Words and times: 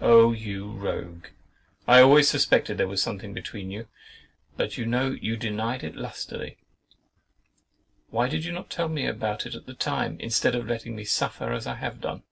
Ah! 0.00 0.30
you 0.30 0.72
rogue, 0.72 1.26
I 1.86 2.00
always 2.00 2.26
suspected 2.28 2.78
there 2.78 2.88
was 2.88 3.00
something 3.00 3.32
between 3.32 3.70
you, 3.70 3.86
but 4.56 4.76
you 4.76 4.84
know 4.86 5.12
you 5.12 5.36
denied 5.36 5.84
it 5.84 5.94
lustily: 5.94 6.58
why 8.10 8.26
did 8.26 8.44
you 8.44 8.50
not 8.50 8.70
tell 8.70 8.88
me 8.88 9.04
all 9.04 9.12
about 9.12 9.46
it 9.46 9.54
at 9.54 9.66
the 9.66 9.74
time, 9.74 10.18
instead 10.18 10.56
of 10.56 10.66
letting 10.66 10.96
me 10.96 11.04
suffer 11.04 11.52
as 11.52 11.68
I 11.68 11.76
have 11.76 12.00
done? 12.00 12.24